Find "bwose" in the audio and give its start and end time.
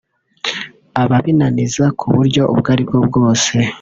3.07-3.53